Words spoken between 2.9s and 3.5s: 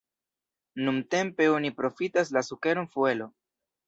fuelo.